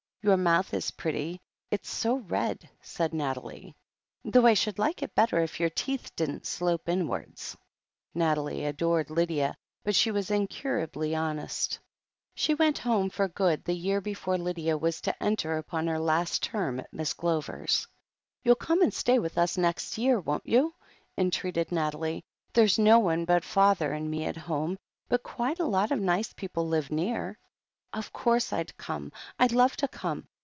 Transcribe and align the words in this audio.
"Your 0.23 0.37
mouth 0.37 0.71
is 0.75 0.91
pretty, 0.91 1.41
it's 1.71 1.89
so 1.89 2.17
red," 2.17 2.69
said 2.83 3.11
Nathalie. 3.11 3.73
"Though 4.23 4.45
I 4.45 4.53
should 4.53 4.77
like 4.77 5.01
it 5.01 5.15
better 5.15 5.39
if 5.39 5.59
your 5.59 5.71
teeth 5.71 6.15
didn't 6.15 6.45
slope 6.45 6.87
inwards." 6.87 7.57
77 8.13 8.19
78 8.19 8.19
THE 8.19 8.23
HEEL 8.23 8.27
OF 8.27 8.35
ACHILLES 8.35 8.37
Nathalie 8.37 8.65
adored' 8.67 9.09
Lydia, 9.09 9.57
but 9.83 9.95
she 9.95 10.11
was 10.11 10.29
incurably 10.29 11.15
honest 11.15 11.79
She 12.35 12.53
went 12.53 12.77
home 12.77 13.09
for 13.09 13.27
good 13.29 13.63
the 13.65 13.73
year 13.73 13.99
before 13.99 14.37
Lydia 14.37 14.77
was 14.77 15.01
to 15.01 15.23
enter 15.23 15.57
upon 15.57 15.87
her 15.87 15.97
last 15.97 16.43
term 16.43 16.79
at 16.81 16.93
Miss 16.93 17.13
Glover's. 17.13 17.87
"You'll 18.43 18.53
come 18.53 18.83
and 18.83 18.93
stay 18.93 19.17
with 19.17 19.39
us 19.39 19.57
next 19.57 19.97
year, 19.97 20.19
won't 20.19 20.45
you?" 20.45 20.75
entreated 21.17 21.71
Nathalie. 21.71 22.23
"There's 22.53 22.77
no 22.77 22.99
one 22.99 23.25
but 23.25 23.43
father 23.43 23.91
and 23.91 24.11
me 24.11 24.25
at 24.25 24.37
home, 24.37 24.77
but 25.09 25.23
quite 25.23 25.59
a 25.59 25.65
lot 25.65 25.89
of 25.91 25.99
nice 25.99 26.31
people 26.31 26.67
live 26.67 26.91
near." 26.91 27.39
"Of 27.93 28.13
course 28.13 28.53
I'll 28.53 28.63
come. 28.77 29.11
I'd 29.37 29.51
love 29.51 29.75
to 29.75 29.87
come. 29.89 30.29